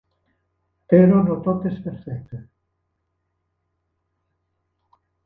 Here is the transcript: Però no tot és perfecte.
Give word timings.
Però 0.93 1.19
no 1.27 1.35
tot 1.47 1.67
és 1.71 1.77
perfecte. 1.87 2.39